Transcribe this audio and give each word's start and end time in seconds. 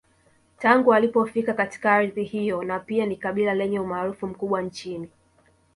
Tangu 0.59 0.89
walipofika 0.89 1.53
katika 1.53 1.91
ardhi 1.95 2.23
hiyo 2.23 2.63
na 2.63 2.79
pia 2.79 3.05
ni 3.05 3.15
kabila 3.15 3.53
lenye 3.53 3.79
umaarufu 3.79 4.27
mkubwa 4.27 4.61
nchini 4.61 5.09